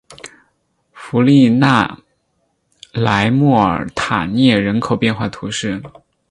[0.93, 1.95] 弗利讷
[2.91, 5.79] 莱莫尔塔涅人口变化图示